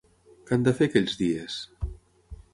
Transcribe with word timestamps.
Què 0.47 0.57
han 0.57 0.65
de 0.67 0.73
fer 0.79 0.87
aquells 0.87 1.15
dies? 1.21 1.61